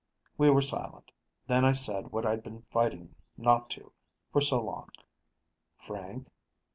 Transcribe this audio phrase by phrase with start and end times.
[0.35, 1.11] We were silent;
[1.45, 3.91] then I said what I'd been fighting not to,
[4.31, 4.89] for so long.
[5.77, 6.27] "Frank